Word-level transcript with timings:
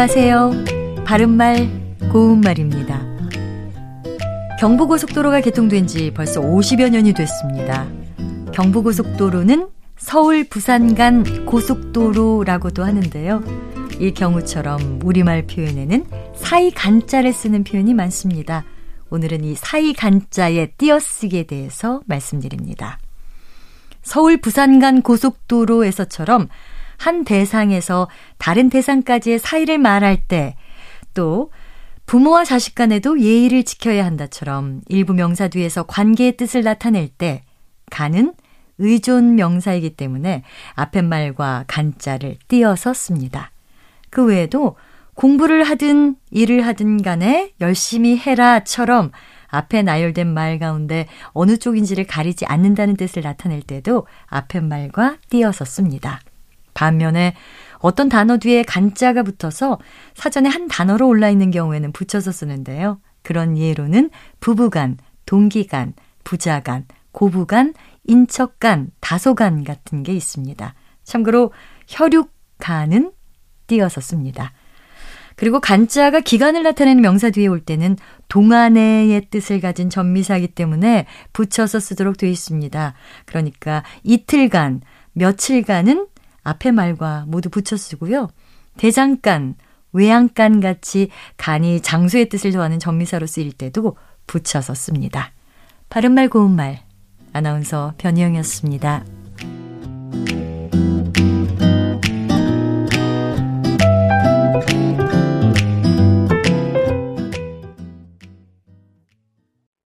안녕하세요. 0.00 0.52
바른말, 1.04 1.68
고운말입니다. 2.12 3.04
경부고속도로가 4.60 5.40
개통된 5.40 5.88
지 5.88 6.12
벌써 6.14 6.40
50여 6.40 6.88
년이 6.88 7.14
됐습니다. 7.14 7.84
경부고속도로는 8.54 9.68
서울 9.96 10.44
부산 10.44 10.94
간 10.94 11.44
고속도로라고도 11.44 12.84
하는데요. 12.84 13.42
이 13.98 14.14
경우처럼 14.14 15.00
우리말 15.02 15.48
표현에는 15.48 16.06
사이 16.36 16.70
간자를 16.70 17.32
쓰는 17.32 17.64
표현이 17.64 17.92
많습니다. 17.94 18.62
오늘은 19.10 19.42
이 19.42 19.56
사이 19.56 19.92
간자의 19.94 20.74
띄어쓰기에 20.78 21.42
대해서 21.42 22.02
말씀드립니다. 22.06 23.00
서울 24.02 24.36
부산 24.36 24.78
간 24.78 25.02
고속도로에서처럼 25.02 26.46
한 26.98 27.24
대상에서 27.24 28.08
다른 28.36 28.68
대상까지의 28.68 29.38
사이를 29.38 29.78
말할 29.78 30.18
때 30.28 30.54
또 31.18 31.50
부모와 32.06 32.44
자식 32.44 32.76
간에도 32.76 33.20
예의를 33.20 33.64
지켜야 33.64 34.06
한다처럼 34.06 34.82
일부 34.86 35.14
명사 35.14 35.48
뒤에서 35.48 35.82
관계의 35.82 36.36
뜻을 36.36 36.62
나타낼 36.62 37.08
때 37.08 37.42
간은 37.90 38.34
의존 38.78 39.34
명사이기 39.34 39.96
때문에 39.96 40.44
앞에 40.74 41.02
말과 41.02 41.64
간자를 41.66 42.36
띄어서 42.46 42.94
씁니다. 42.94 43.50
그 44.10 44.24
외에도 44.24 44.76
공부를 45.14 45.64
하든 45.64 46.14
일을 46.30 46.64
하든 46.64 47.02
간에 47.02 47.52
열심히 47.60 48.16
해라처럼 48.16 49.10
앞에 49.48 49.82
나열된 49.82 50.28
말 50.32 50.60
가운데 50.60 51.08
어느 51.32 51.56
쪽인지를 51.56 52.06
가리지 52.06 52.46
않는다는 52.46 52.96
뜻을 52.96 53.22
나타낼 53.22 53.60
때도 53.62 54.06
앞에 54.26 54.60
말과 54.60 55.16
띄어서 55.30 55.64
씁니다. 55.64 56.20
반면에 56.78 57.34
어떤 57.80 58.08
단어 58.08 58.36
뒤에 58.38 58.62
간자가 58.62 59.24
붙어서 59.24 59.78
사전에 60.14 60.48
한 60.48 60.68
단어로 60.68 61.08
올라 61.08 61.28
있는 61.28 61.50
경우에는 61.50 61.90
붙여서 61.90 62.30
쓰는데요. 62.30 63.00
그런 63.22 63.58
예로는 63.58 64.10
부부간, 64.38 64.96
동기간, 65.26 65.94
부자간, 66.22 66.86
고부간, 67.10 67.74
인척간, 68.04 68.90
다소간 69.00 69.64
같은 69.64 70.04
게 70.04 70.12
있습니다. 70.12 70.74
참고로 71.02 71.52
혈육간은 71.88 73.12
띄어서 73.66 74.00
씁니다. 74.00 74.52
그리고 75.34 75.60
간자가 75.60 76.20
기간을 76.20 76.62
나타내는 76.62 77.02
명사 77.02 77.30
뒤에 77.30 77.48
올 77.48 77.60
때는 77.60 77.96
동안의 78.28 79.28
뜻을 79.30 79.60
가진 79.60 79.90
전미사이기 79.90 80.48
때문에 80.48 81.06
붙여서 81.32 81.80
쓰도록 81.80 82.18
되어 82.18 82.30
있습니다. 82.30 82.94
그러니까 83.24 83.82
이틀간, 84.04 84.82
며칠간은 85.12 86.06
앞에 86.48 86.70
말과 86.70 87.24
모두 87.28 87.50
붙여 87.50 87.76
쓰고요. 87.76 88.28
대장간, 88.76 89.56
외양간 89.92 90.60
같이 90.60 91.10
간이 91.36 91.80
장수의 91.80 92.28
뜻을 92.28 92.52
더하는 92.52 92.78
전미사로 92.78 93.26
쓰일 93.26 93.52
때도 93.52 93.96
붙여서 94.26 94.74
씁니다. 94.74 95.32
바른말 95.88 96.28
고운말 96.28 96.80
아나운서 97.32 97.94
변희영이었습니다. 97.98 99.04